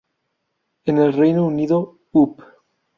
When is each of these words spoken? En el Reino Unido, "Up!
En 0.85 0.97
el 0.97 1.13
Reino 1.13 1.45
Unido, 1.45 1.99
"Up! 2.13 2.43